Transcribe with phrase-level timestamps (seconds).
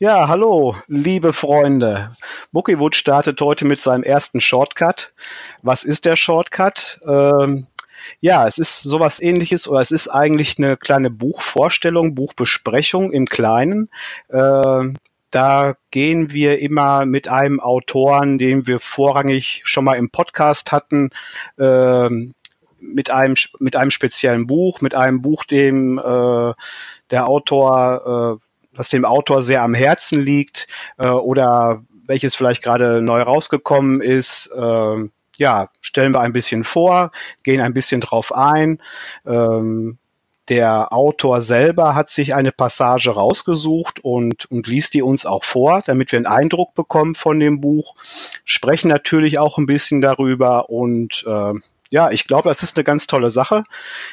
[0.00, 2.14] Ja, hallo, liebe Freunde.
[2.52, 5.12] Bookiewood startet heute mit seinem ersten Shortcut.
[5.62, 7.00] Was ist der Shortcut?
[7.04, 7.66] Ähm,
[8.20, 13.90] ja, es ist sowas ähnliches oder es ist eigentlich eine kleine Buchvorstellung, Buchbesprechung im Kleinen.
[14.30, 14.98] Ähm,
[15.32, 21.10] da gehen wir immer mit einem Autoren, den wir vorrangig schon mal im Podcast hatten,
[21.58, 22.34] ähm,
[22.78, 26.52] mit einem mit einem speziellen Buch, mit einem Buch, dem äh,
[27.10, 28.47] der Autor äh,
[28.78, 30.68] was dem Autor sehr am Herzen liegt
[30.98, 34.50] äh, oder welches vielleicht gerade neu rausgekommen ist.
[34.56, 37.10] Äh, ja, stellen wir ein bisschen vor,
[37.42, 38.80] gehen ein bisschen drauf ein.
[39.26, 39.98] Ähm,
[40.48, 45.82] der Autor selber hat sich eine Passage rausgesucht und, und liest die uns auch vor,
[45.84, 47.94] damit wir einen Eindruck bekommen von dem Buch,
[48.44, 51.52] sprechen natürlich auch ein bisschen darüber und äh,
[51.90, 53.62] ja, ich glaube, das ist eine ganz tolle Sache.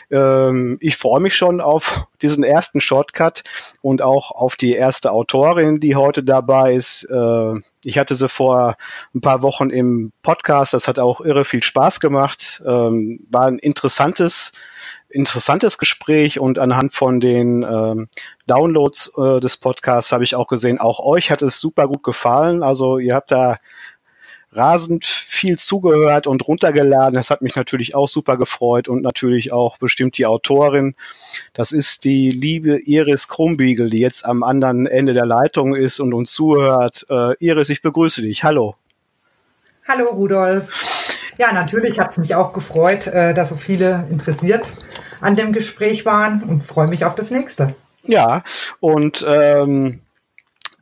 [0.09, 3.43] Ähm, ich freue mich schon auf diesen ersten Shortcut
[3.81, 7.03] und auch auf die erste Autorin, die heute dabei ist.
[7.09, 8.77] Äh, ich hatte sie vor
[9.13, 10.73] ein paar Wochen im Podcast.
[10.73, 12.63] Das hat auch irre viel Spaß gemacht.
[12.65, 14.53] Ähm, war ein interessantes,
[15.09, 18.07] interessantes Gespräch und anhand von den ähm,
[18.47, 22.63] Downloads äh, des Podcasts habe ich auch gesehen, auch euch hat es super gut gefallen.
[22.63, 23.57] Also ihr habt da
[24.55, 27.15] rasend viel zugehört und runtergeladen.
[27.15, 30.95] Das hat mich natürlich auch super gefreut und natürlich auch bestimmt die Autorin.
[31.53, 36.13] Das ist die liebe Iris Krumbiegel, die jetzt am anderen Ende der Leitung ist und
[36.13, 37.05] uns zuhört.
[37.09, 38.43] Äh, Iris, ich begrüße dich.
[38.43, 38.75] Hallo.
[39.87, 41.05] Hallo Rudolf.
[41.37, 44.71] Ja, natürlich hat es mich auch gefreut, äh, dass so viele interessiert
[45.21, 47.75] an dem Gespräch waren und freue mich auf das nächste.
[48.03, 48.43] Ja,
[48.79, 50.01] und ähm,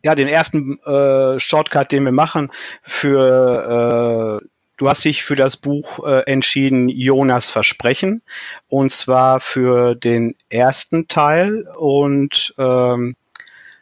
[0.03, 2.51] ja, den ersten äh, Shortcut, den wir machen
[2.83, 4.47] für äh,
[4.77, 8.23] Du hast dich für das Buch äh, entschieden, Jonas Versprechen,
[8.67, 11.67] und zwar für den ersten Teil.
[11.77, 13.15] Und ähm,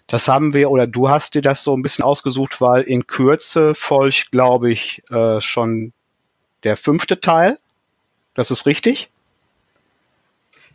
[0.08, 3.74] das haben wir, oder du hast dir das so ein bisschen ausgesucht, weil in Kürze
[3.74, 5.94] folgt, glaube ich, äh, schon
[6.64, 7.58] der fünfte Teil.
[8.34, 9.10] Das ist richtig?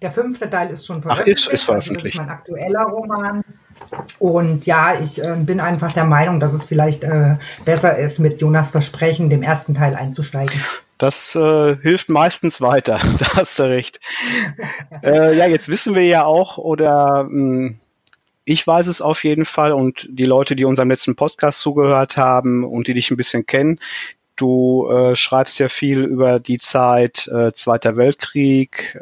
[0.01, 1.47] Der fünfte Teil ist schon veröffentlicht.
[1.47, 2.19] Ach, ist, ist veröffentlicht.
[2.19, 3.45] Also das ist mein aktueller Roman.
[4.19, 8.41] Und ja, ich äh, bin einfach der Meinung, dass es vielleicht äh, besser ist, mit
[8.41, 10.61] Jonas Versprechen, dem ersten Teil einzusteigen.
[10.99, 14.01] Das äh, hilft meistens weiter, da hast du recht.
[15.03, 17.79] äh, ja, jetzt wissen wir ja auch, oder mh, hm,
[18.49, 22.65] ich weiß es auf jeden Fall und die Leute, die unserem letzten Podcast zugehört haben
[22.65, 23.81] und die dich ein bisschen kennen,
[24.37, 28.97] du äh, schreibst ja viel über die Zeit äh, Zweiter Weltkrieg,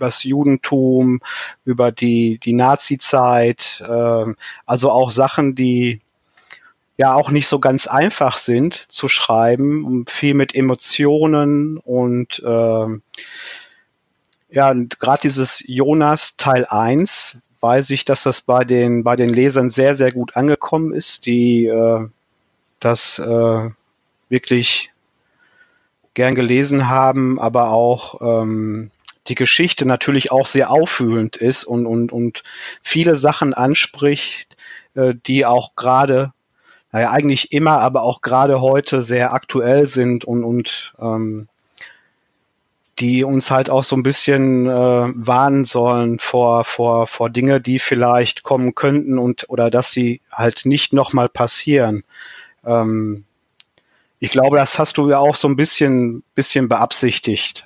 [0.00, 1.20] übers Judentum,
[1.64, 4.24] über die, die Nazi-Zeit, äh,
[4.66, 6.00] also auch Sachen, die
[6.96, 12.86] ja auch nicht so ganz einfach sind zu schreiben, viel mit Emotionen und äh,
[14.52, 19.70] ja, gerade dieses Jonas Teil 1 weiß ich, dass das bei den, bei den Lesern
[19.70, 22.08] sehr, sehr gut angekommen ist, die äh,
[22.80, 23.70] das äh,
[24.28, 24.90] wirklich
[26.14, 28.90] gern gelesen haben, aber auch ähm,
[29.30, 32.42] die Geschichte natürlich auch sehr auffühlend ist und, und, und
[32.82, 34.56] viele Sachen anspricht,
[34.94, 36.32] äh, die auch gerade,
[36.92, 41.48] naja, eigentlich immer, aber auch gerade heute sehr aktuell sind und, und ähm,
[42.98, 44.72] die uns halt auch so ein bisschen äh,
[45.14, 50.66] warnen sollen vor, vor, vor Dinge, die vielleicht kommen könnten und oder dass sie halt
[50.66, 52.02] nicht nochmal passieren.
[52.66, 53.24] Ähm,
[54.18, 57.64] ich glaube, das hast du ja auch so ein bisschen, bisschen beabsichtigt.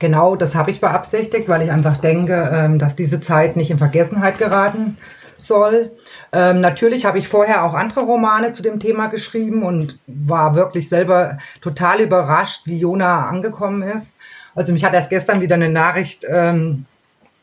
[0.00, 3.78] Genau, das habe ich beabsichtigt, weil ich einfach denke, ähm, dass diese Zeit nicht in
[3.78, 4.96] Vergessenheit geraten
[5.36, 5.92] soll.
[6.32, 10.88] Ähm, natürlich habe ich vorher auch andere Romane zu dem Thema geschrieben und war wirklich
[10.88, 14.16] selber total überrascht, wie Jona angekommen ist.
[14.54, 16.86] Also mich hat erst gestern wieder eine Nachricht, ähm,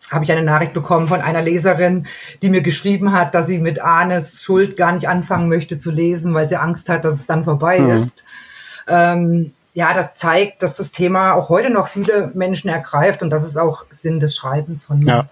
[0.10, 2.08] habe ich eine Nachricht bekommen von einer Leserin,
[2.42, 6.34] die mir geschrieben hat, dass sie mit Arnes Schuld gar nicht anfangen möchte zu lesen,
[6.34, 7.90] weil sie Angst hat, dass es dann vorbei mhm.
[8.02, 8.24] ist.
[8.88, 13.46] Ähm, ja, das zeigt, dass das Thema auch heute noch viele Menschen ergreift und das
[13.46, 15.06] ist auch Sinn des Schreibens von mir.
[15.06, 15.30] Ja,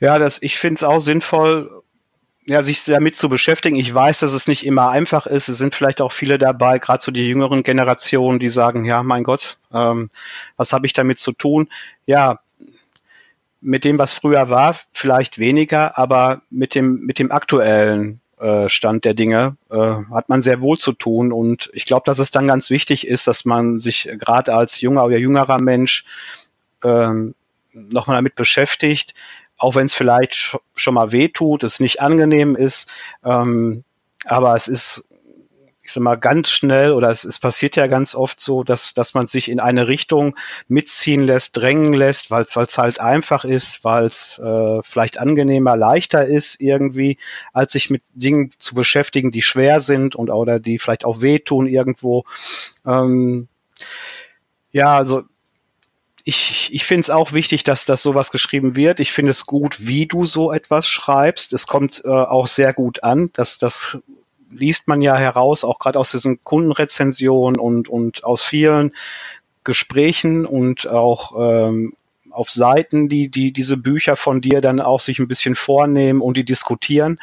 [0.00, 1.70] ja das, ich finde es auch sinnvoll,
[2.44, 3.76] ja, sich damit zu beschäftigen.
[3.76, 5.46] Ich weiß, dass es nicht immer einfach ist.
[5.46, 9.22] Es sind vielleicht auch viele dabei, gerade so die jüngeren Generationen, die sagen, ja, mein
[9.22, 10.10] Gott, ähm,
[10.56, 11.68] was habe ich damit zu tun?
[12.06, 12.40] Ja,
[13.60, 19.04] mit dem, was früher war, vielleicht weniger, aber mit dem, mit dem aktuellen äh, Stand
[19.04, 21.32] der Dinge äh, hat man sehr wohl zu tun.
[21.32, 25.04] Und ich glaube, dass es dann ganz wichtig ist, dass man sich gerade als junger
[25.04, 26.04] oder jüngerer Mensch
[26.82, 27.34] ähm,
[27.72, 29.14] nochmal damit beschäftigt,
[29.56, 32.90] auch wenn es vielleicht sch schon mal weh tut, es nicht angenehm ist.
[33.24, 33.84] Ähm,
[34.24, 35.09] aber es ist,
[35.90, 39.12] ich sag mal, ganz schnell oder es, es passiert ja ganz oft so, dass, dass
[39.14, 40.36] man sich in eine Richtung
[40.68, 46.26] mitziehen lässt, drängen lässt, weil es halt einfach ist, weil es äh, vielleicht angenehmer, leichter
[46.26, 47.18] ist irgendwie,
[47.52, 51.66] als sich mit Dingen zu beschäftigen, die schwer sind und oder die vielleicht auch wehtun
[51.66, 52.24] irgendwo.
[52.86, 53.48] Ähm,
[54.70, 55.24] ja, also
[56.24, 59.00] ich, ich finde es auch wichtig, dass das sowas geschrieben wird.
[59.00, 61.52] Ich finde es gut, wie du so etwas schreibst.
[61.52, 63.30] Es kommt äh, auch sehr gut an.
[63.32, 63.98] dass das
[64.50, 68.92] liest man ja heraus, auch gerade aus diesen Kundenrezensionen und, und aus vielen
[69.64, 71.94] Gesprächen und auch ähm,
[72.30, 76.36] auf Seiten, die, die diese Bücher von dir dann auch sich ein bisschen vornehmen und
[76.36, 77.18] die diskutieren.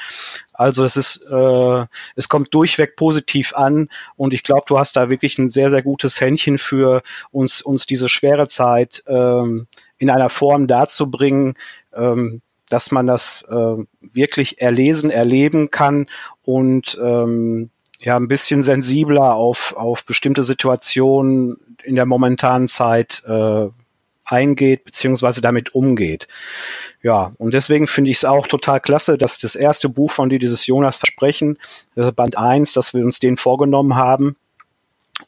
[0.54, 1.86] Also es ist, äh,
[2.16, 5.82] es kommt durchweg positiv an und ich glaube, du hast da wirklich ein sehr, sehr
[5.82, 7.02] gutes Händchen für
[7.32, 11.56] uns, uns diese schwere Zeit ähm, in einer Form darzubringen,
[11.96, 16.08] ähm, dass man das äh, wirklich erlesen, erleben kann
[16.44, 17.70] und ähm,
[18.00, 23.68] ja ein bisschen sensibler auf, auf bestimmte Situationen in der momentanen Zeit äh,
[24.28, 26.28] eingeht beziehungsweise damit umgeht.
[27.02, 30.40] Ja, und deswegen finde ich es auch total klasse, dass das erste Buch von dir,
[30.40, 31.58] dieses Jonas Versprechen,
[31.96, 34.36] das Band 1, dass wir uns den vorgenommen haben.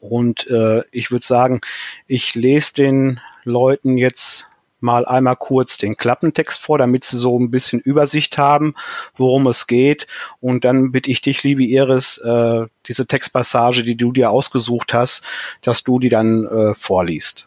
[0.00, 1.60] Und äh, ich würde sagen,
[2.06, 4.44] ich lese den Leuten jetzt
[4.82, 8.74] mal einmal kurz den Klappentext vor, damit sie so ein bisschen Übersicht haben,
[9.16, 10.06] worum es geht.
[10.40, 15.24] Und dann bitte ich dich, liebe Iris, äh, diese Textpassage, die du dir ausgesucht hast,
[15.62, 17.46] dass du die dann äh, vorliest.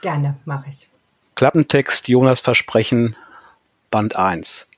[0.00, 0.88] Gerne, mache ich.
[1.34, 3.16] Klappentext Jonas Versprechen,
[3.90, 4.68] Band 1.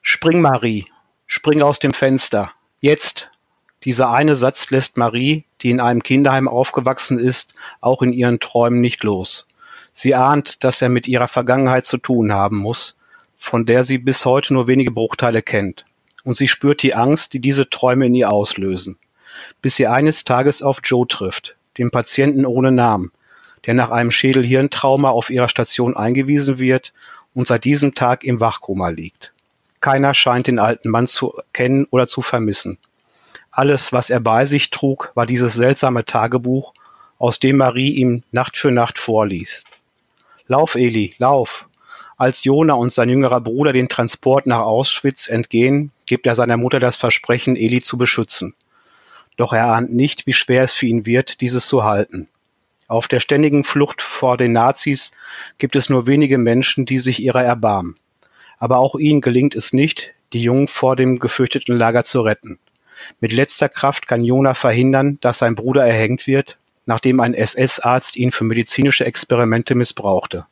[0.00, 0.86] Spring, Marie,
[1.26, 2.52] spring aus dem Fenster.
[2.80, 3.30] Jetzt.
[3.84, 8.80] Dieser eine Satz lässt Marie, die in einem Kinderheim aufgewachsen ist, auch in ihren Träumen
[8.80, 9.47] nicht los.
[10.00, 12.96] Sie ahnt, dass er mit ihrer Vergangenheit zu tun haben muss,
[13.36, 15.86] von der sie bis heute nur wenige Bruchteile kennt.
[16.22, 18.96] Und sie spürt die Angst, die diese Träume in ihr auslösen.
[19.60, 23.10] Bis sie eines Tages auf Joe trifft, den Patienten ohne Namen,
[23.66, 26.92] der nach einem Schädel-Hirntrauma auf ihrer Station eingewiesen wird
[27.34, 29.32] und seit diesem Tag im Wachkoma liegt.
[29.80, 32.78] Keiner scheint den alten Mann zu kennen oder zu vermissen.
[33.50, 36.72] Alles, was er bei sich trug, war dieses seltsame Tagebuch,
[37.18, 39.64] aus dem Marie ihm Nacht für Nacht vorliest.
[40.48, 41.68] Lauf, Eli, lauf!
[42.16, 46.80] Als Jona und sein jüngerer Bruder den Transport nach Auschwitz entgehen, gibt er seiner Mutter
[46.80, 48.54] das Versprechen, Eli zu beschützen.
[49.36, 52.28] Doch er ahnt nicht, wie schwer es für ihn wird, dieses zu halten.
[52.88, 55.12] Auf der ständigen Flucht vor den Nazis
[55.58, 57.94] gibt es nur wenige Menschen, die sich ihrer erbarmen.
[58.58, 62.58] Aber auch ihnen gelingt es nicht, die Jungen vor dem gefürchteten Lager zu retten.
[63.20, 66.56] Mit letzter Kraft kann Jona verhindern, dass sein Bruder erhängt wird,
[66.88, 70.46] nachdem ein SS-Arzt ihn für medizinische Experimente missbrauchte.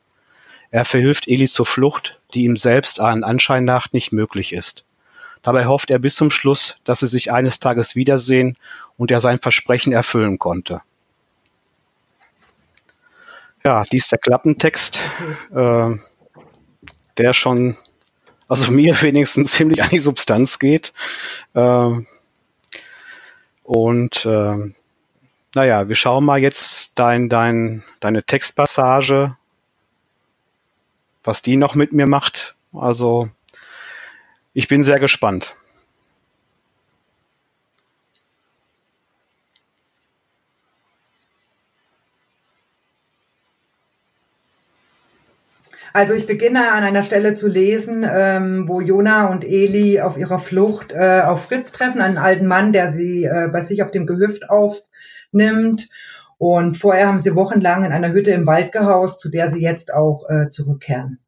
[0.70, 4.84] Er verhilft Eli zur Flucht, die ihm selbst allen Anschein nach nicht möglich ist.
[5.40, 8.58] Dabei hofft er bis zum Schluss, dass sie sich eines Tages wiedersehen
[8.98, 10.82] und er sein Versprechen erfüllen konnte.
[13.64, 15.00] Ja, dies der Klappentext,
[15.54, 15.90] äh,
[17.16, 17.78] der schon,
[18.46, 20.92] also mir wenigstens ziemlich an die Substanz geht.
[21.54, 21.92] Äh,
[23.62, 24.74] und äh,
[25.56, 29.38] naja, wir schauen mal jetzt dein, dein, deine Textpassage,
[31.24, 32.56] was die noch mit mir macht.
[32.74, 33.30] Also
[34.52, 35.56] ich bin sehr gespannt.
[45.94, 50.38] Also ich beginne an einer Stelle zu lesen, ähm, wo Jona und Eli auf ihrer
[50.38, 54.06] Flucht äh, auf Fritz treffen, einen alten Mann, der sie äh, bei sich auf dem
[54.06, 54.50] Gehöft
[55.26, 55.88] aufnimmt.
[56.38, 59.92] Und vorher haben sie wochenlang in einer Hütte im Wald gehaust, zu der sie jetzt
[59.92, 61.20] auch äh, zurückkehren.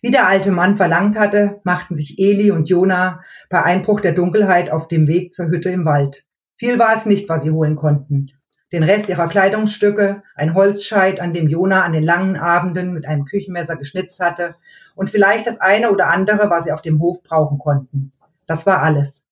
[0.00, 3.20] Wie der alte Mann verlangt hatte, machten sich Eli und Jona
[3.50, 6.24] bei Einbruch der Dunkelheit auf dem Weg zur Hütte im Wald.
[6.56, 8.32] Viel war es nicht, was sie holen konnten
[8.72, 13.26] den Rest ihrer Kleidungsstücke, ein Holzscheit, an dem Jona an den langen Abenden mit einem
[13.26, 14.56] Küchenmesser geschnitzt hatte,
[14.94, 18.12] und vielleicht das eine oder andere, was sie auf dem Hof brauchen konnten.
[18.46, 19.24] Das war alles.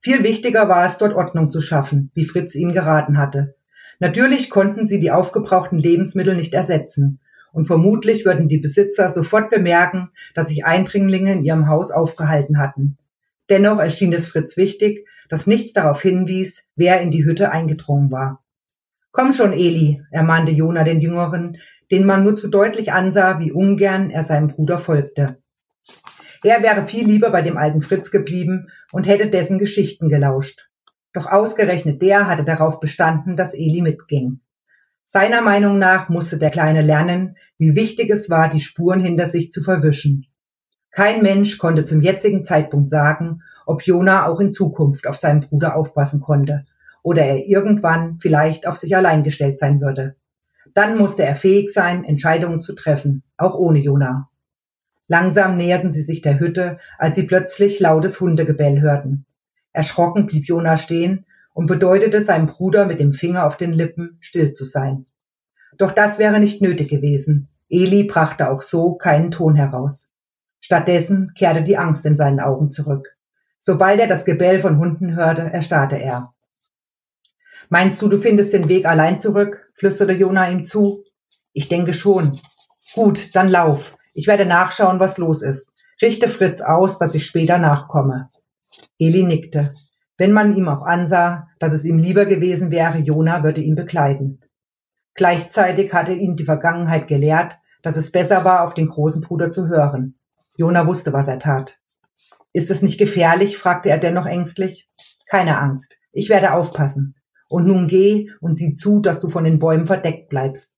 [0.00, 3.54] Viel wichtiger war es, dort Ordnung zu schaffen, wie Fritz ihnen geraten hatte.
[3.98, 7.20] Natürlich konnten sie die aufgebrauchten Lebensmittel nicht ersetzen,
[7.52, 12.96] und vermutlich würden die Besitzer sofort bemerken, dass sich Eindringlinge in ihrem Haus aufgehalten hatten.
[13.48, 18.42] Dennoch erschien es Fritz wichtig, dass nichts darauf hinwies, wer in die Hütte eingedrungen war.
[19.12, 21.58] Komm schon, Eli, ermahnte Jona den Jüngeren,
[21.90, 25.38] den man nur zu deutlich ansah, wie ungern er seinem Bruder folgte.
[26.42, 30.68] Er wäre viel lieber bei dem alten Fritz geblieben und hätte dessen Geschichten gelauscht.
[31.12, 34.40] Doch ausgerechnet der hatte darauf bestanden, dass Eli mitging.
[35.04, 39.50] Seiner Meinung nach musste der Kleine lernen, wie wichtig es war, die Spuren hinter sich
[39.50, 40.26] zu verwischen.
[40.92, 45.76] Kein Mensch konnte zum jetzigen Zeitpunkt sagen, ob Jona auch in Zukunft auf seinen Bruder
[45.76, 46.64] aufpassen konnte
[47.02, 50.16] oder er irgendwann vielleicht auf sich allein gestellt sein würde.
[50.74, 54.29] Dann musste er fähig sein, Entscheidungen zu treffen, auch ohne Jona.
[55.10, 59.26] Langsam näherten sie sich der Hütte, als sie plötzlich lautes Hundegebell hörten.
[59.72, 64.52] Erschrocken blieb Jona stehen und bedeutete seinem Bruder mit dem Finger auf den Lippen, still
[64.52, 65.06] zu sein.
[65.76, 67.48] Doch das wäre nicht nötig gewesen.
[67.68, 70.12] Eli brachte auch so keinen Ton heraus.
[70.60, 73.16] Stattdessen kehrte die Angst in seinen Augen zurück.
[73.58, 76.34] Sobald er das Gebell von Hunden hörte, erstarrte er.
[77.68, 79.72] Meinst du, du findest den Weg allein zurück?
[79.74, 81.02] flüsterte Jona ihm zu.
[81.52, 82.38] Ich denke schon.
[82.94, 83.96] Gut, dann lauf.
[84.12, 85.70] Ich werde nachschauen, was los ist.
[86.02, 88.30] Richte Fritz aus, dass ich später nachkomme.
[88.98, 89.74] Eli nickte.
[90.16, 94.40] Wenn man ihm auch ansah, dass es ihm lieber gewesen wäre, Jona würde ihn begleiten.
[95.14, 99.68] Gleichzeitig hatte ihn die Vergangenheit gelehrt, dass es besser war, auf den großen Bruder zu
[99.68, 100.18] hören.
[100.56, 101.78] Jona wusste, was er tat.
[102.52, 103.56] Ist es nicht gefährlich?
[103.56, 104.88] fragte er dennoch ängstlich.
[105.26, 105.98] Keine Angst.
[106.12, 107.14] Ich werde aufpassen.
[107.48, 110.76] Und nun geh und sieh zu, dass du von den Bäumen verdeckt bleibst.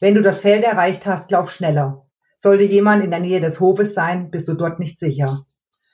[0.00, 2.06] Wenn du das Feld erreicht hast, lauf schneller.
[2.42, 5.46] Sollte jemand in der Nähe des Hofes sein, bist du dort nicht sicher.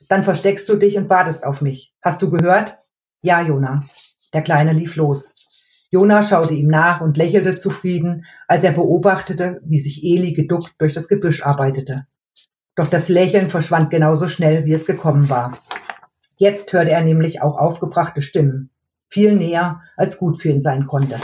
[0.09, 1.93] Dann versteckst du dich und wartest auf mich.
[2.00, 2.78] Hast du gehört?
[3.21, 3.85] Ja, Jona.
[4.33, 5.35] Der Kleine lief los.
[5.90, 10.95] Jona schaute ihm nach und lächelte zufrieden, als er beobachtete, wie sich Eli geduckt durch
[10.95, 12.07] das Gebüsch arbeitete.
[12.76, 15.59] Doch das Lächeln verschwand genauso schnell, wie es gekommen war.
[16.37, 18.71] Jetzt hörte er nämlich auch aufgebrachte Stimmen
[19.11, 21.19] viel näher, als gut für ihn sein konnte.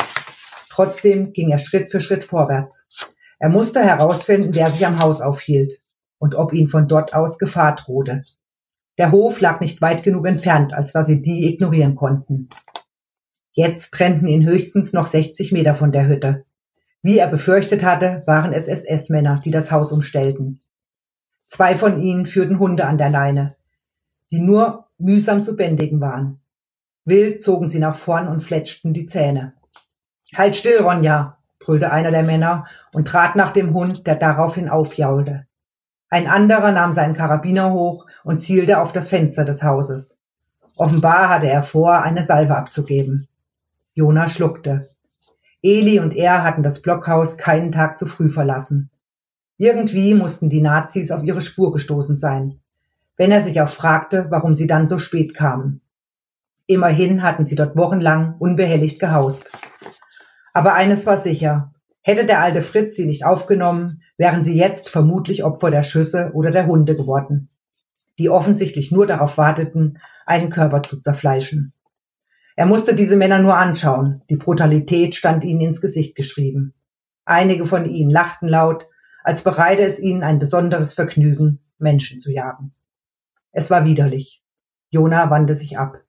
[0.68, 2.86] Trotzdem ging er Schritt für Schritt vorwärts.
[3.38, 5.82] Er musste herausfinden, wer sich am Haus aufhielt
[6.18, 8.22] und ob ihn von dort aus Gefahr drohte.
[8.98, 12.48] Der Hof lag nicht weit genug entfernt, als dass sie die ignorieren konnten.
[13.52, 16.44] Jetzt trennten ihn höchstens noch 60 Meter von der Hütte.
[17.02, 20.60] Wie er befürchtet hatte, waren es SS-Männer, die das Haus umstellten.
[21.48, 23.56] Zwei von ihnen führten Hunde an der Leine,
[24.30, 26.40] die nur mühsam zu bändigen waren.
[27.04, 29.52] Wild zogen sie nach vorn und fletschten die Zähne.
[30.34, 35.46] Halt still, Ronja, brüllte einer der Männer und trat nach dem Hund, der daraufhin aufjaulte.
[36.10, 40.18] Ein anderer nahm seinen Karabiner hoch und zielte auf das Fenster des Hauses.
[40.76, 43.28] Offenbar hatte er vor, eine Salve abzugeben.
[43.94, 44.90] Jona schluckte.
[45.62, 48.90] Eli und er hatten das Blockhaus keinen Tag zu früh verlassen.
[49.56, 52.60] Irgendwie mussten die Nazis auf ihre Spur gestoßen sein,
[53.16, 55.80] wenn er sich auch fragte, warum sie dann so spät kamen.
[56.66, 59.52] Immerhin hatten sie dort wochenlang unbehelligt gehaust.
[60.54, 61.74] Aber eines war sicher.
[62.00, 66.50] Hätte der alte Fritz sie nicht aufgenommen, wären sie jetzt vermutlich Opfer der Schüsse oder
[66.50, 67.50] der Hunde geworden,
[68.18, 71.72] die offensichtlich nur darauf warteten, einen Körper zu zerfleischen.
[72.56, 74.22] Er musste diese Männer nur anschauen.
[74.30, 76.74] Die Brutalität stand ihnen ins Gesicht geschrieben.
[77.24, 78.86] Einige von ihnen lachten laut,
[79.24, 82.74] als bereite es ihnen ein besonderes Vergnügen, Menschen zu jagen.
[83.50, 84.44] Es war widerlich.
[84.90, 86.00] Jona wandte sich ab.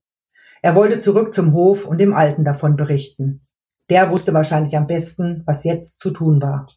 [0.62, 3.48] Er wollte zurück zum Hof und dem Alten davon berichten.
[3.90, 6.68] Der wusste wahrscheinlich am besten, was jetzt zu tun war.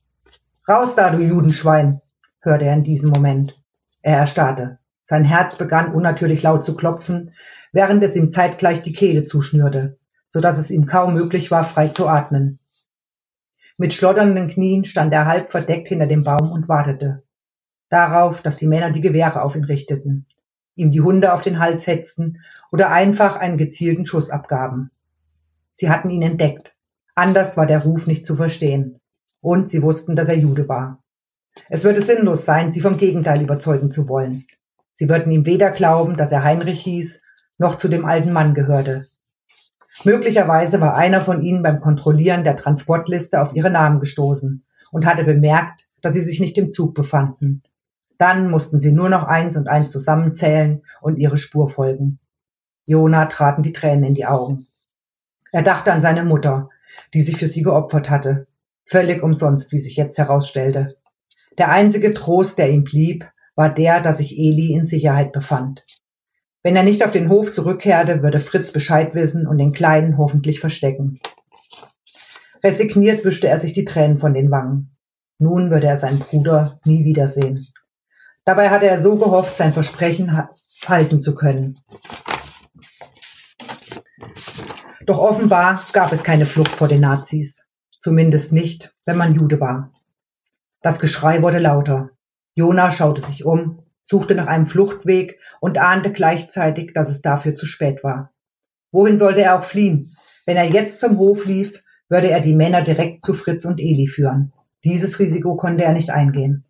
[0.68, 2.00] Raus da, du Judenschwein,
[2.40, 3.54] hörte er in diesem Moment.
[4.02, 4.78] Er erstarrte.
[5.02, 7.32] Sein Herz begann unnatürlich laut zu klopfen,
[7.72, 9.98] während es ihm zeitgleich die Kehle zuschnürte,
[10.28, 12.58] so dass es ihm kaum möglich war, frei zu atmen.
[13.78, 17.22] Mit schlotternden Knien stand er halb verdeckt hinter dem Baum und wartete.
[17.88, 20.26] Darauf, dass die Männer die Gewehre auf ihn richteten
[20.78, 22.38] ihm die Hunde auf den Hals hetzten
[22.70, 24.90] oder einfach einen gezielten Schuss abgaben.
[25.74, 26.76] Sie hatten ihn entdeckt.
[27.18, 29.00] Anders war der Ruf nicht zu verstehen.
[29.40, 31.02] Und sie wussten, dass er Jude war.
[31.68, 34.46] Es würde sinnlos sein, sie vom Gegenteil überzeugen zu wollen.
[34.94, 37.20] Sie würden ihm weder glauben, dass er Heinrich hieß,
[37.58, 39.06] noch zu dem alten Mann gehörte.
[40.04, 45.24] Möglicherweise war einer von ihnen beim Kontrollieren der Transportliste auf ihre Namen gestoßen und hatte
[45.24, 47.62] bemerkt, dass sie sich nicht im Zug befanden
[48.18, 52.18] dann mussten sie nur noch eins und eins zusammenzählen und ihre Spur folgen.
[52.84, 54.66] Jona traten die Tränen in die Augen.
[55.52, 56.68] Er dachte an seine Mutter,
[57.14, 58.46] die sich für sie geopfert hatte.
[58.84, 60.96] Völlig umsonst, wie sich jetzt herausstellte.
[61.58, 65.84] Der einzige Trost, der ihm blieb, war der, dass sich Eli in Sicherheit befand.
[66.62, 70.60] Wenn er nicht auf den Hof zurückkehrte, würde Fritz Bescheid wissen und den Kleinen hoffentlich
[70.60, 71.20] verstecken.
[72.62, 74.96] Resigniert wischte er sich die Tränen von den Wangen.
[75.38, 77.68] Nun würde er seinen Bruder nie wiedersehen.
[78.44, 80.36] Dabei hatte er so gehofft, sein Versprechen
[80.86, 81.78] halten zu können.
[85.08, 87.66] Doch offenbar gab es keine Flucht vor den Nazis.
[87.98, 89.90] Zumindest nicht, wenn man Jude war.
[90.82, 92.10] Das Geschrei wurde lauter.
[92.54, 97.64] Jona schaute sich um, suchte nach einem Fluchtweg und ahnte gleichzeitig, dass es dafür zu
[97.64, 98.34] spät war.
[98.92, 100.12] Wohin sollte er auch fliehen?
[100.44, 104.08] Wenn er jetzt zum Hof lief, würde er die Männer direkt zu Fritz und Eli
[104.08, 104.52] führen.
[104.84, 106.66] Dieses Risiko konnte er nicht eingehen.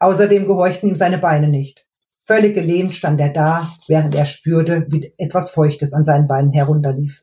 [0.00, 1.86] Außerdem gehorchten ihm seine Beine nicht.
[2.24, 7.22] Völlig gelähmt stand er da, während er spürte, wie etwas Feuchtes an seinen Beinen herunterlief.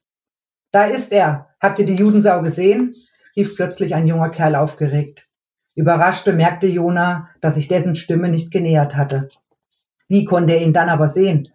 [0.75, 1.47] Da ist er.
[1.61, 2.95] Habt ihr die Judensau gesehen?
[3.37, 5.25] rief plötzlich ein junger Kerl aufgeregt.
[5.73, 9.29] Überrascht bemerkte Jona, dass sich dessen Stimme nicht genähert hatte.
[10.09, 11.47] Wie konnte er ihn dann aber sehen?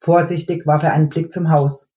[0.00, 1.92] Vorsichtig warf er einen Blick zum Haus.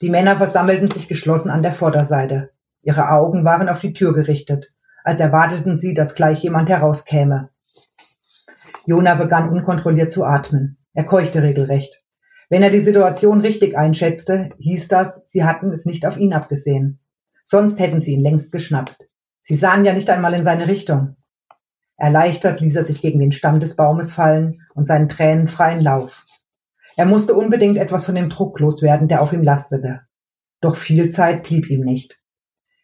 [0.00, 2.52] Die Männer versammelten sich geschlossen an der Vorderseite.
[2.80, 4.72] Ihre Augen waren auf die Tür gerichtet,
[5.04, 7.50] als erwarteten sie, dass gleich jemand herauskäme.
[8.86, 10.78] Jona begann unkontrolliert zu atmen.
[10.94, 12.02] Er keuchte regelrecht.
[12.50, 17.00] Wenn er die Situation richtig einschätzte, hieß das, sie hatten es nicht auf ihn abgesehen.
[17.42, 19.08] Sonst hätten sie ihn längst geschnappt.
[19.40, 21.16] Sie sahen ja nicht einmal in seine Richtung.
[21.96, 26.24] Erleichtert ließ er sich gegen den Stamm des Baumes fallen und seinen Tränen freien Lauf.
[26.96, 30.00] Er musste unbedingt etwas von dem Druck loswerden, der auf ihm lastete.
[30.60, 32.20] Doch viel Zeit blieb ihm nicht.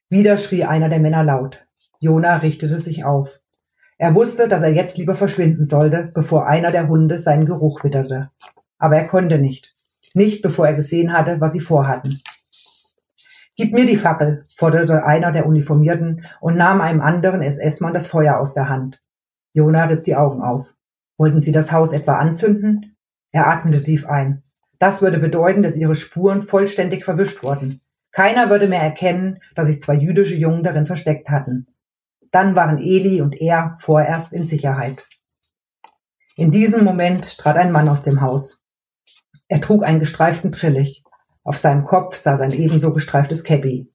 [0.08, 1.64] Wieder schrie einer der Männer laut.
[1.98, 3.40] Jona richtete sich auf.
[3.98, 8.30] Er wusste, dass er jetzt lieber verschwinden sollte, bevor einer der Hunde seinen Geruch witterte.
[8.80, 9.76] Aber er konnte nicht.
[10.12, 12.20] Nicht, bevor er gesehen hatte, was sie vorhatten.
[13.54, 18.38] Gib mir die Fackel, forderte einer der Uniformierten und nahm einem anderen SS-Mann das Feuer
[18.38, 19.02] aus der Hand.
[19.52, 20.66] Jona riss die Augen auf.
[21.18, 22.96] Wollten sie das Haus etwa anzünden?
[23.32, 24.42] Er atmete tief ein.
[24.78, 27.82] Das würde bedeuten, dass ihre Spuren vollständig verwischt wurden.
[28.12, 31.66] Keiner würde mehr erkennen, dass sich zwei jüdische Jungen darin versteckt hatten.
[32.30, 35.06] Dann waren Eli und er vorerst in Sicherheit.
[36.34, 38.59] In diesem Moment trat ein Mann aus dem Haus.
[39.50, 41.02] Er trug einen gestreiften Trillich.
[41.42, 43.92] Auf seinem Kopf saß ein ebenso gestreiftes Käppi.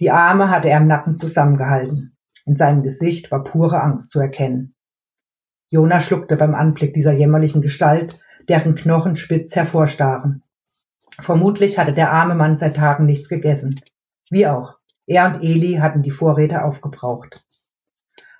[0.00, 2.16] Die Arme hatte er im Nacken zusammengehalten.
[2.46, 4.74] In seinem Gesicht war pure Angst zu erkennen.
[5.66, 8.18] Jona schluckte beim Anblick dieser jämmerlichen Gestalt,
[8.48, 10.44] deren Knochen spitz hervorstachen.
[11.20, 13.82] Vermutlich hatte der arme Mann seit Tagen nichts gegessen.
[14.30, 14.78] Wie auch.
[15.04, 17.44] Er und Eli hatten die Vorräte aufgebraucht.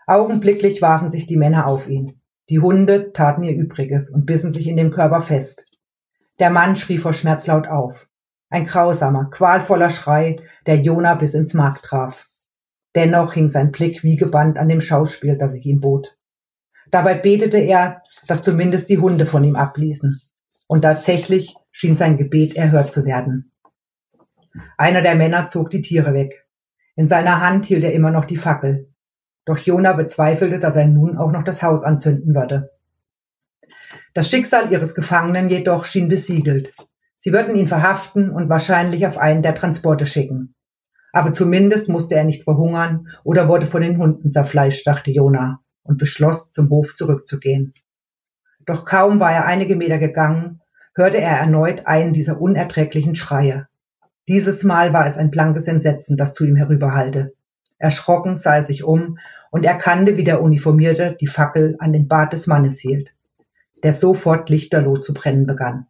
[0.07, 2.23] Augenblicklich warfen sich die Männer auf ihn.
[2.49, 5.67] Die Hunde taten ihr Übriges und bissen sich in dem Körper fest.
[6.41, 8.09] Der Mann schrie vor Schmerz laut auf.
[8.49, 12.27] Ein grausamer, qualvoller Schrei, der Jona bis ins Mark traf.
[12.97, 16.17] Dennoch hing sein Blick wie gebannt an dem Schauspiel, das sich ihm bot.
[16.91, 20.21] Dabei betete er, dass zumindest die Hunde von ihm abließen.
[20.67, 23.53] Und tatsächlich schien sein Gebet erhört zu werden.
[24.79, 26.47] Einer der Männer zog die Tiere weg.
[26.97, 28.93] In seiner Hand hielt er immer noch die Fackel.
[29.45, 32.71] Doch Jona bezweifelte, dass er nun auch noch das Haus anzünden würde.
[34.13, 36.75] Das Schicksal ihres Gefangenen jedoch schien besiegelt.
[37.17, 40.55] Sie würden ihn verhaften und wahrscheinlich auf einen der Transporte schicken.
[41.13, 45.99] Aber zumindest musste er nicht verhungern oder wurde von den Hunden zerfleischt, dachte Jona und
[45.99, 47.75] beschloss, zum Hof zurückzugehen.
[48.67, 50.61] Doch kaum war er einige Meter gegangen,
[50.95, 53.67] hörte er erneut einen dieser unerträglichen Schreie.
[54.29, 57.33] Dieses Mal war es ein blankes Entsetzen, das zu ihm herüberhallte.
[57.79, 59.19] Erschrocken sah er sich um
[59.51, 63.13] und erkannte, wie der Uniformierte die Fackel an den Bart des Mannes hielt,
[63.83, 65.87] der sofort lichterloh zu brennen begann.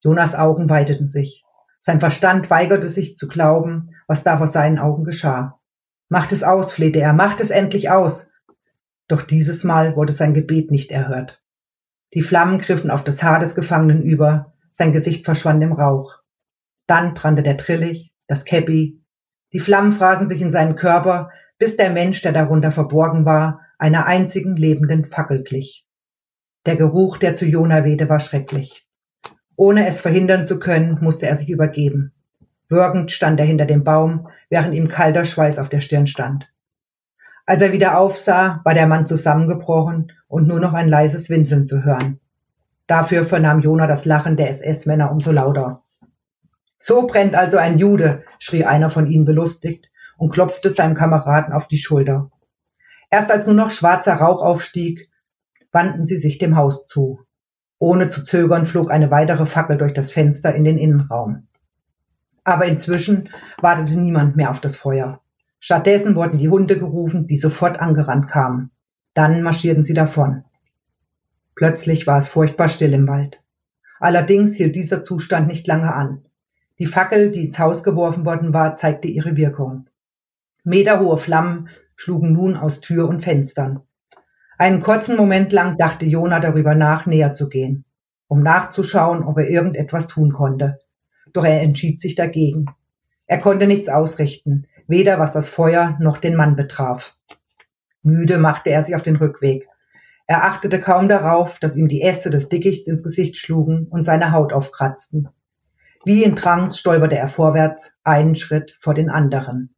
[0.00, 1.44] Jonas Augen weiteten sich.
[1.78, 5.60] Sein Verstand weigerte sich zu glauben, was da vor seinen Augen geschah.
[6.08, 8.28] Macht es aus, flehte er, macht es endlich aus.
[9.08, 11.42] Doch dieses Mal wurde sein Gebet nicht erhört.
[12.14, 16.18] Die Flammen griffen auf das Haar des Gefangenen über, sein Gesicht verschwand im Rauch.
[16.86, 19.02] Dann brannte der Trillich, das Käppi.
[19.52, 24.06] Die Flammen fraßen sich in seinen Körper, bis der Mensch, der darunter verborgen war, einer
[24.06, 25.85] einzigen lebenden Fackel glich.
[26.66, 28.88] Der Geruch, der zu Jona wehte, war schrecklich.
[29.54, 32.12] Ohne es verhindern zu können, musste er sich übergeben.
[32.68, 36.48] Würgend stand er hinter dem Baum, während ihm kalter Schweiß auf der Stirn stand.
[37.46, 41.84] Als er wieder aufsah, war der Mann zusammengebrochen und nur noch ein leises Winseln zu
[41.84, 42.18] hören.
[42.88, 45.82] Dafür vernahm Jona das Lachen der SS-Männer umso lauter.
[46.78, 51.68] So brennt also ein Jude, schrie einer von ihnen belustigt und klopfte seinem Kameraden auf
[51.68, 52.30] die Schulter.
[53.08, 55.08] Erst als nur noch schwarzer Rauch aufstieg,
[55.76, 57.20] wandten sie sich dem Haus zu.
[57.78, 61.48] Ohne zu zögern flog eine weitere Fackel durch das Fenster in den Innenraum.
[62.44, 63.28] Aber inzwischen
[63.60, 65.20] wartete niemand mehr auf das Feuer.
[65.60, 68.70] Stattdessen wurden die Hunde gerufen, die sofort angerannt kamen.
[69.12, 70.44] Dann marschierten sie davon.
[71.54, 73.42] Plötzlich war es furchtbar still im Wald.
[74.00, 76.22] Allerdings hielt dieser Zustand nicht lange an.
[76.78, 79.90] Die Fackel, die ins Haus geworfen worden war, zeigte ihre Wirkung.
[80.64, 83.85] Meterhohe Flammen schlugen nun aus Tür und Fenstern.
[84.58, 87.84] Einen kurzen Moment lang dachte Jona darüber nach, näher zu gehen,
[88.26, 90.78] um nachzuschauen, ob er irgendetwas tun konnte.
[91.32, 92.66] Doch er entschied sich dagegen.
[93.26, 97.16] Er konnte nichts ausrichten, weder was das Feuer noch den Mann betraf.
[98.02, 99.68] Müde machte er sich auf den Rückweg.
[100.26, 104.32] Er achtete kaum darauf, dass ihm die Äste des Dickichts ins Gesicht schlugen und seine
[104.32, 105.28] Haut aufkratzten.
[106.04, 109.74] Wie in Trance stolperte er vorwärts, einen Schritt vor den anderen.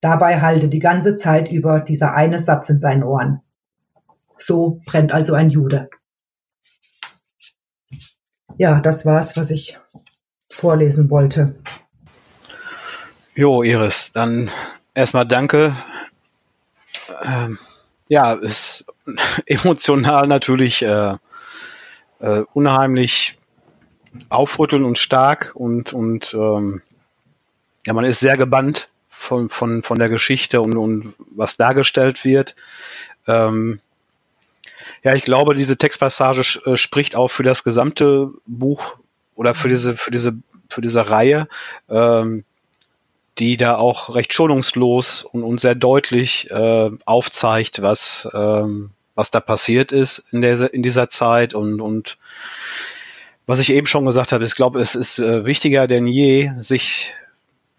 [0.00, 3.42] Dabei hallte die ganze Zeit über dieser eine Satz in seinen Ohren.
[4.38, 5.88] So brennt also ein Jude.
[8.58, 9.78] ja, das war's, was ich
[10.50, 11.54] vorlesen wollte.
[13.34, 14.50] Jo, Iris, dann
[14.94, 15.76] erstmal danke.
[17.22, 17.58] Ähm,
[18.08, 18.86] ja, ist
[19.46, 21.16] emotional natürlich äh,
[22.20, 23.38] äh, unheimlich
[24.30, 26.80] aufrütteln und stark und, und ähm,
[27.86, 32.56] ja, man ist sehr gebannt von, von, von der Geschichte und, und was dargestellt wird.
[33.26, 33.80] Ähm,
[35.02, 38.96] ja, ich glaube, diese Textpassage äh, spricht auch für das gesamte Buch
[39.34, 40.34] oder für diese, für diese,
[40.68, 41.48] für diese Reihe.
[41.88, 42.44] Ähm,
[43.38, 49.40] die da auch recht schonungslos und, und sehr deutlich äh, aufzeigt, was, ähm, was da
[49.40, 52.16] passiert ist in, der, in dieser Zeit und, und
[53.46, 57.12] was ich eben schon gesagt habe, ich glaube, es ist äh, wichtiger denn je, sich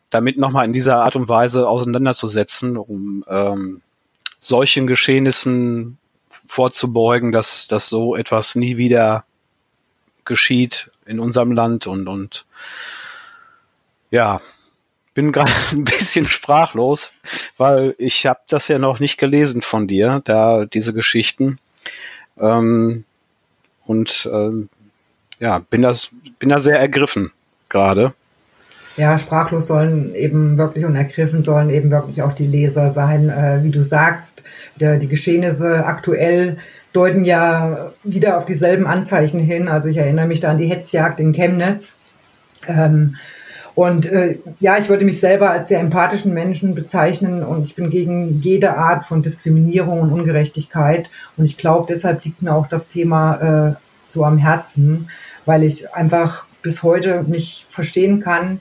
[0.10, 3.82] damit nochmal in dieser Art und Weise auseinanderzusetzen, um ähm,
[4.40, 5.98] solchen Geschehnissen
[6.48, 9.26] vorzubeugen, dass, dass so etwas nie wieder
[10.26, 12.46] geschieht in unserem Land und, und
[14.12, 14.42] ja,
[15.14, 17.14] bin gerade ein bisschen sprachlos,
[17.58, 21.60] weil ich habe das ja noch nicht gelesen von dir, da diese Geschichten.
[22.40, 23.04] Ähm,
[23.86, 24.70] und ähm,
[25.40, 27.32] ja, bin das bin da sehr ergriffen
[27.70, 28.14] gerade.
[28.98, 33.30] Ja, sprachlos sollen eben wirklich und ergriffen sollen eben wirklich auch die Leser sein.
[33.30, 34.44] Äh, wie du sagst,
[34.80, 36.58] der, die Geschehnisse aktuell
[36.94, 39.68] deuten ja wieder auf dieselben Anzeichen hin.
[39.68, 41.98] Also ich erinnere mich da an die Hetzjagd in Chemnitz.
[42.68, 43.18] Ähm,
[43.76, 47.92] und äh, ja, ich würde mich selber als sehr empathischen Menschen bezeichnen und ich bin
[47.92, 51.12] gegen jede Art von Diskriminierung und Ungerechtigkeit.
[51.38, 53.36] Und ich glaube, deshalb liegt mir auch das Thema
[53.70, 55.10] äh, so am Herzen,
[55.46, 58.60] weil ich einfach bis heute nicht verstehen kann,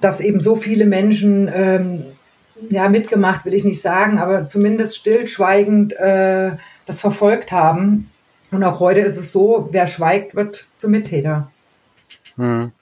[0.00, 2.04] dass eben so viele Menschen ähm,
[2.68, 6.52] ja mitgemacht, will ich nicht sagen, aber zumindest stillschweigend äh,
[6.86, 8.10] das verfolgt haben.
[8.50, 11.50] Und auch heute ist es so, wer schweigt, wird zum Mittäter.
[12.36, 12.72] Hm.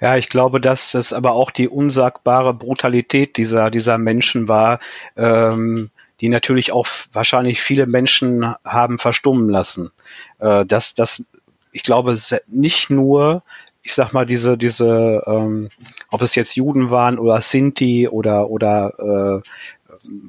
[0.00, 4.80] Ja, ich glaube, dass es aber auch die unsagbare Brutalität dieser, dieser Menschen war,
[5.16, 9.90] ähm, die natürlich auch wahrscheinlich viele Menschen haben verstummen lassen.
[10.38, 11.24] Äh, dass das,
[11.72, 12.16] ich glaube,
[12.48, 13.42] nicht nur,
[13.82, 15.68] ich sag mal, diese, diese, ähm,
[16.10, 19.48] ob es jetzt Juden waren oder Sinti oder, oder äh,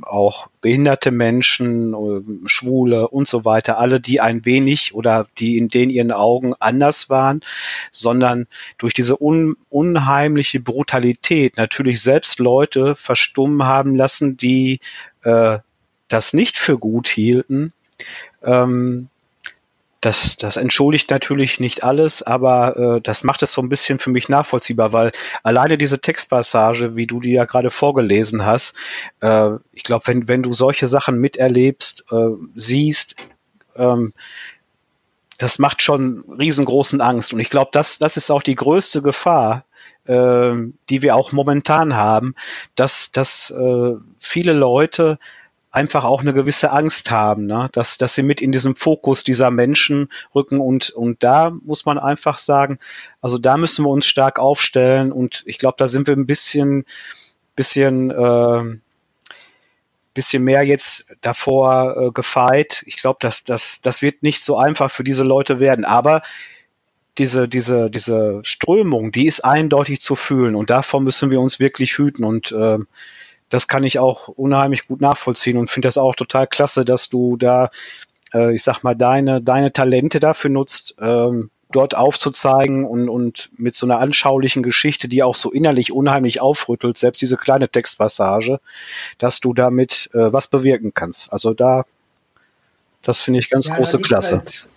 [0.01, 5.69] auch behinderte Menschen, äh, Schwule und so weiter, alle, die ein wenig oder die in
[5.69, 7.41] den ihren Augen anders waren,
[7.91, 14.79] sondern durch diese un unheimliche Brutalität natürlich selbst Leute verstummen haben lassen, die
[15.23, 15.59] äh,
[16.07, 17.73] das nicht für gut hielten.
[18.43, 19.09] Ähm,
[20.03, 24.09] das, das entschuldigt natürlich nicht alles, aber äh, das macht es so ein bisschen für
[24.09, 25.13] mich nachvollziehbar, weil
[25.43, 28.75] alleine diese Textpassage, wie du die ja gerade vorgelesen hast,
[29.21, 33.15] äh, ich glaube, wenn, wenn du solche Sachen miterlebst, äh, siehst,
[33.77, 34.13] ähm,
[35.37, 37.31] das macht schon riesengroßen Angst.
[37.31, 39.63] Und ich glaube, das, das ist auch die größte Gefahr,
[40.05, 40.53] äh,
[40.89, 42.35] die wir auch momentan haben,
[42.75, 45.17] dass, dass äh, viele Leute
[45.73, 47.67] einfach auch eine gewisse Angst haben, ne?
[47.71, 51.97] dass, dass sie mit in diesem Fokus dieser Menschen rücken und, und da muss man
[51.97, 52.77] einfach sagen,
[53.21, 56.85] also da müssen wir uns stark aufstellen und ich glaube, da sind wir ein bisschen,
[57.55, 58.77] bisschen, äh,
[60.13, 62.83] bisschen mehr jetzt davor äh, gefeit.
[62.85, 66.21] Ich glaube, dass das, das wird nicht so einfach für diese Leute werden, aber
[67.17, 71.97] diese, diese, diese Strömung, die ist eindeutig zu fühlen und davor müssen wir uns wirklich
[71.97, 72.77] hüten und äh,
[73.53, 77.37] das kann ich auch unheimlich gut nachvollziehen und finde das auch total klasse, dass du
[77.37, 77.69] da,
[78.33, 83.75] äh, ich sag mal, deine, deine Talente dafür nutzt, ähm, dort aufzuzeigen und, und mit
[83.75, 88.59] so einer anschaulichen Geschichte, die auch so innerlich unheimlich aufrüttelt, selbst diese kleine Textpassage,
[89.19, 91.31] dass du damit äh, was bewirken kannst.
[91.31, 91.85] Also da,
[93.03, 94.37] das finde ich ganz ja, große Klasse.
[94.37, 94.67] Halt,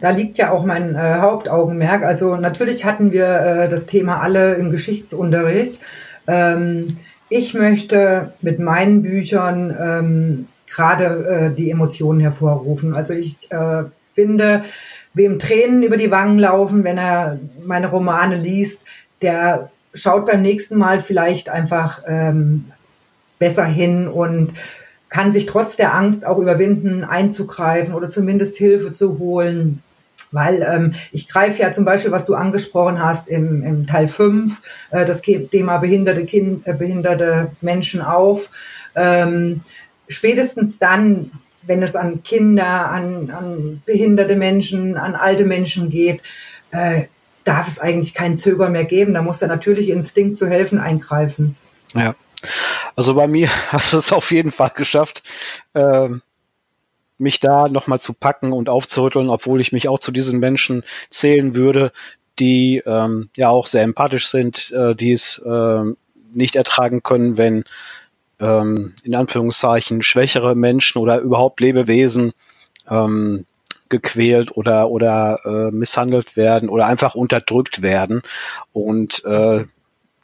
[0.00, 2.02] da liegt ja auch mein äh, Hauptaugenmerk.
[2.02, 5.78] Also natürlich hatten wir äh, das Thema alle im Geschichtsunterricht.
[6.26, 6.96] Ähm,
[7.30, 11.04] ich möchte mit meinen Büchern ähm, gerade
[11.50, 12.94] äh, die Emotionen hervorrufen.
[12.94, 14.64] Also ich äh, finde,
[15.14, 18.82] wem Tränen über die Wangen laufen, wenn er meine Romane liest,
[19.22, 22.66] der schaut beim nächsten Mal vielleicht einfach ähm,
[23.38, 24.54] besser hin und
[25.08, 29.82] kann sich trotz der Angst auch überwinden, einzugreifen oder zumindest Hilfe zu holen.
[30.32, 34.62] Weil ähm, ich greife ja zum Beispiel, was du angesprochen hast im, im Teil 5,
[34.90, 38.50] äh, das Thema behinderte, kind, äh, behinderte Menschen auf.
[38.94, 39.62] Ähm,
[40.08, 46.22] spätestens dann, wenn es an Kinder, an, an behinderte Menschen, an alte Menschen geht,
[46.70, 47.04] äh,
[47.44, 49.14] darf es eigentlich kein Zögern mehr geben.
[49.14, 51.56] Da muss der natürliche Instinkt zu helfen eingreifen.
[51.94, 52.14] Ja.
[52.96, 55.22] Also bei mir hast du es auf jeden Fall geschafft,
[55.74, 56.22] ähm,
[57.20, 61.54] mich da nochmal zu packen und aufzurütteln, obwohl ich mich auch zu diesen Menschen zählen
[61.54, 61.92] würde,
[62.38, 65.84] die ähm, ja auch sehr empathisch sind, äh, die es äh,
[66.32, 67.64] nicht ertragen können, wenn
[68.40, 72.32] ähm, in Anführungszeichen schwächere Menschen oder überhaupt Lebewesen
[72.88, 73.44] ähm,
[73.88, 78.22] gequält oder oder äh, misshandelt werden oder einfach unterdrückt werden.
[78.72, 79.64] Und äh,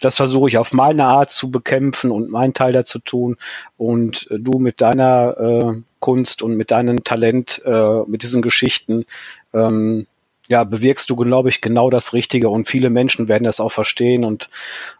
[0.00, 3.36] das versuche ich auf meine Art zu bekämpfen und meinen Teil dazu tun.
[3.76, 9.06] Und äh, du mit deiner äh, Kunst und mit deinem Talent äh, mit diesen Geschichten
[9.52, 10.06] ähm,
[10.46, 14.24] ja, bewirkst du, glaube ich, genau das Richtige und viele Menschen werden das auch verstehen.
[14.24, 14.48] Und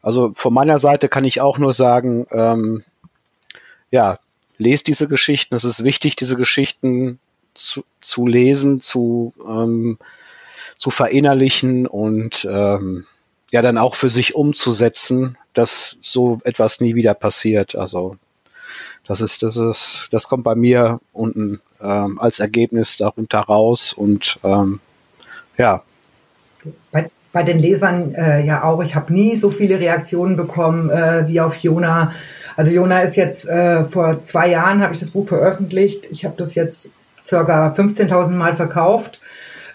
[0.03, 2.83] also von meiner Seite kann ich auch nur sagen, ähm,
[3.92, 4.19] ja,
[4.59, 5.55] lest diese Geschichten.
[5.55, 7.21] Es ist wichtig, diese Geschichten
[7.55, 9.99] zu, zu lesen, zu, ähm,
[10.77, 13.07] zu verinnerlichen und ähm,
[13.53, 17.77] ja dann auch für sich umzusetzen, dass so etwas nie wieder passiert.
[17.77, 18.16] Also
[19.07, 24.38] das ist, das ist, das kommt bei mir unten ähm, als Ergebnis darunter raus und
[24.42, 24.81] ähm,
[25.57, 25.83] ja.
[26.90, 28.83] Bei, bei den Lesern äh, ja auch.
[28.83, 32.12] Ich habe nie so viele Reaktionen bekommen äh, wie auf Jona.
[32.57, 36.07] Also Jona ist jetzt äh, vor zwei Jahren habe ich das Buch veröffentlicht.
[36.11, 36.90] Ich habe das jetzt
[37.25, 39.21] circa 15.000 Mal verkauft.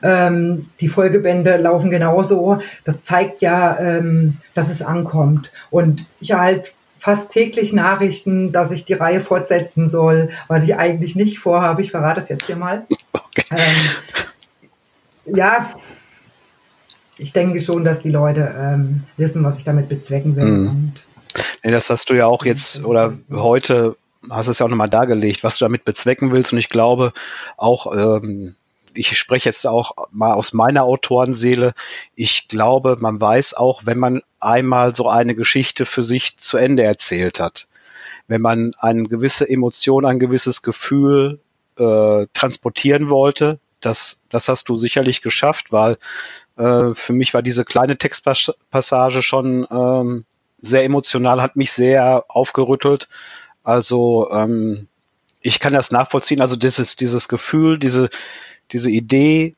[0.04, 2.60] Ähm, die Folgebände laufen genauso.
[2.84, 5.52] Das zeigt ja, ähm, dass es ankommt.
[5.70, 11.16] Und ich erhalte fast täglich Nachrichten, dass ich die Reihe fortsetzen soll, was ich eigentlich
[11.16, 11.82] nicht vorhabe.
[11.82, 12.86] Ich verrate es jetzt hier mal.
[13.12, 13.44] Okay.
[13.50, 15.74] Ähm, ja,
[17.18, 20.46] ich denke schon, dass die Leute ähm, wissen, was ich damit bezwecken will.
[20.46, 20.92] Mhm.
[21.64, 23.96] Nee, das hast du ja auch jetzt oder heute
[24.30, 26.54] hast du es ja auch nochmal dargelegt, was du damit bezwecken willst.
[26.54, 27.14] Und ich glaube
[27.58, 28.56] auch, ähm,
[28.94, 31.74] ich spreche jetzt auch mal aus meiner Autorenseele.
[32.16, 36.84] Ich glaube, man weiß auch, wenn man einmal so eine Geschichte für sich zu Ende
[36.84, 37.68] erzählt hat,
[38.28, 41.40] wenn man eine gewisse Emotion, ein gewisses Gefühl
[41.78, 45.98] äh, transportieren wollte, das, das hast du sicherlich geschafft, weil
[46.58, 50.26] äh, für mich war diese kleine Textpassage schon ähm,
[50.62, 53.08] sehr emotional, hat mich sehr aufgerüttelt.
[53.64, 54.88] Also ähm,
[55.42, 56.42] ich kann das nachvollziehen.
[56.42, 58.10] Also dieses, dieses Gefühl, diese,
[58.72, 59.56] diese Idee,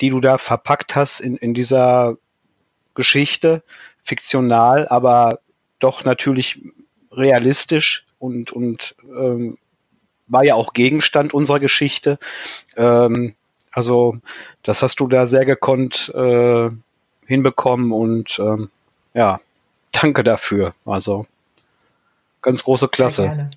[0.00, 2.16] die du da verpackt hast in, in dieser
[2.94, 3.62] Geschichte,
[4.02, 5.40] fiktional, aber
[5.78, 6.60] doch natürlich
[7.12, 9.58] realistisch und, und ähm,
[10.26, 12.18] war ja auch Gegenstand unserer Geschichte.
[12.76, 13.34] Ähm,
[13.70, 14.18] also
[14.62, 16.70] das hast du da sehr gekonnt äh,
[17.26, 18.70] hinbekommen und ähm,
[19.14, 19.40] ja,
[19.92, 20.72] danke dafür.
[20.84, 21.26] Also
[22.42, 23.50] ganz große Klasse.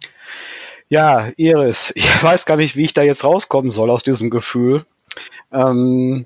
[0.91, 4.86] Ja, Iris, ich weiß gar nicht, wie ich da jetzt rauskommen soll aus diesem Gefühl.
[5.54, 6.25] Ähm,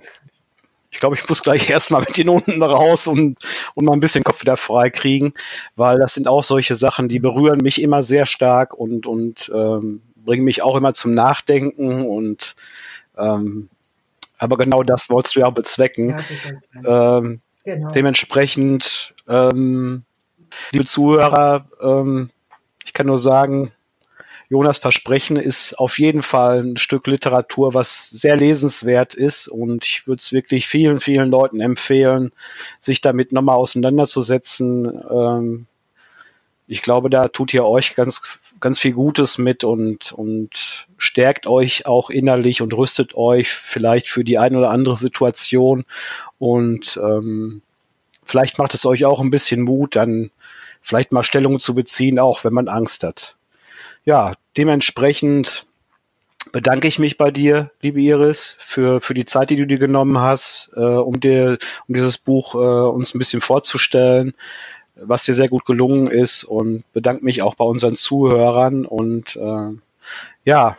[0.90, 3.38] ich glaube, ich muss gleich erstmal mit den unten raus und,
[3.76, 5.36] und mal ein bisschen Kopf wieder frei kriegen,
[5.76, 10.02] weil das sind auch solche Sachen, die berühren mich immer sehr stark und, und ähm,
[10.16, 12.56] bringen mich auch immer zum Nachdenken und
[13.20, 13.70] ähm,
[14.40, 16.18] aber genau das wolltest du ja auch bezwecken.
[16.84, 17.92] Ja, ähm, genau.
[17.92, 20.06] Dementsprechend, ähm,
[20.72, 22.32] liebe Zuhörer, ähm,
[22.84, 23.72] ich kann nur sagen,
[24.50, 30.08] Jonas Versprechen ist auf jeden Fall ein Stück Literatur, was sehr lesenswert ist und ich
[30.08, 32.32] würde es wirklich vielen, vielen Leuten empfehlen,
[32.80, 35.02] sich damit nochmal auseinanderzusetzen.
[35.10, 35.66] Ähm,
[36.68, 38.22] ich glaube, da tut ihr euch ganz,
[38.60, 44.24] ganz viel Gutes mit und, und stärkt euch auch innerlich und rüstet euch vielleicht für
[44.24, 45.84] die eine oder andere Situation.
[46.40, 47.62] Und ähm,
[48.24, 50.32] vielleicht macht es euch auch ein bisschen Mut, dann
[50.82, 53.35] vielleicht mal Stellung zu beziehen, auch wenn man Angst hat.
[54.06, 55.66] Ja, dementsprechend
[56.52, 60.20] bedanke ich mich bei dir, liebe Iris, für, für die Zeit, die du dir genommen
[60.20, 64.34] hast, äh, um dir, um dieses Buch äh, uns ein bisschen vorzustellen
[64.96, 69.78] was dir sehr gut gelungen ist und bedanke mich auch bei unseren Zuhörern und äh,
[70.46, 70.78] ja,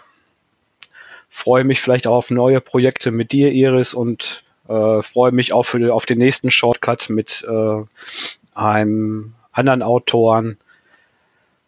[1.28, 5.64] freue mich vielleicht auch auf neue Projekte mit dir, Iris, und äh, freue mich auch
[5.64, 7.82] für, auf den nächsten Shortcut mit äh,
[8.54, 10.58] einem anderen Autoren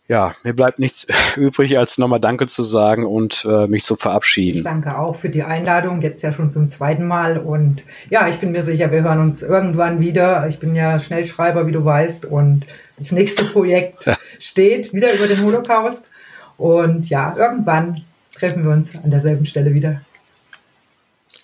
[0.08, 4.58] ja, mir bleibt nichts übrig, als nochmal Danke zu sagen und äh, mich zu verabschieden.
[4.58, 7.38] Ich danke auch für die Einladung, jetzt ja schon zum zweiten Mal.
[7.38, 10.48] Und ja, ich bin mir sicher, wir hören uns irgendwann wieder.
[10.48, 12.24] Ich bin ja Schnellschreiber, wie du weißt.
[12.24, 12.66] Und
[12.96, 14.16] das nächste Projekt ja.
[14.38, 16.10] steht wieder über den Holocaust.
[16.56, 18.02] Und ja, irgendwann
[18.34, 20.00] treffen wir uns an derselben Stelle wieder.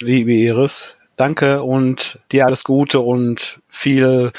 [0.00, 4.33] Liebe Iris, danke und dir alles Gute und viel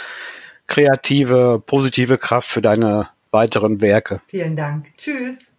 [0.67, 4.21] kreative, positive Kraft für deine weiteren Werke.
[4.27, 4.97] Vielen Dank.
[4.97, 5.51] Tschüss.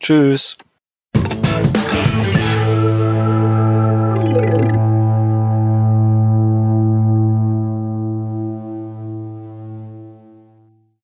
[0.00, 0.56] Tschüss.